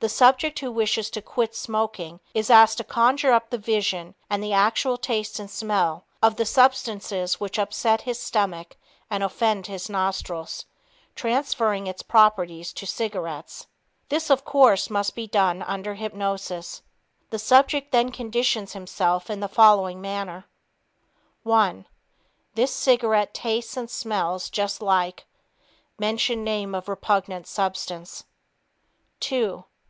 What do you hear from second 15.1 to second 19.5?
be done under hypnosis. The subject then conditions himself in the